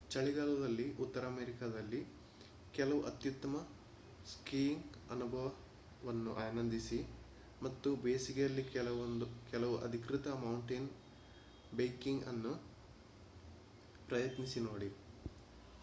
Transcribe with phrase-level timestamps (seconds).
[0.09, 1.99] ಚಳಿಗಾಲದಲ್ಲಿ ಉತ್ತರ ಅಮೆರಿಕಾದಲ್ಲಿ
[2.73, 3.55] ಕೆಲವು ಅತ್ಯುತ್ತಮ
[4.25, 6.99] ಸ್ಕೀಯಿಂಗ್ ಅನುಭವವನ್ನು ಆನಂದಿಸಿ
[7.61, 8.63] ಮತ್ತು ಬೇಸಿಗೆಯಲ್ಲಿ
[9.51, 10.89] ಕೆಲವು ಅಧಿಕೃತ ಮೌಂಟೇನ್
[11.71, 12.53] ಬೈಕಿಂಗ್ ಅನ್ನು
[14.09, 14.91] ಪ್ರಯತ್ನಿಸಿ ನೋಡಿ